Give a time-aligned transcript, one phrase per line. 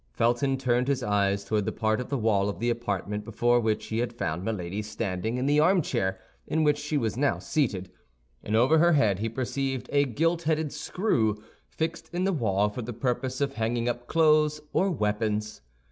[0.13, 3.85] Felton turned his eyes toward the part of the wall of the apartment before which
[3.89, 7.91] he had found Milady standing in the armchair in which she was now seated,
[8.43, 12.81] and over her head he perceived a gilt headed screw, fixed in the wall for
[12.81, 15.61] the purpose of hanging up clothes or weapons.